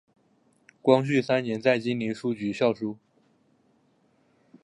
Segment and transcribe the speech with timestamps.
[0.81, 2.97] 光绪三年在金陵书局校书。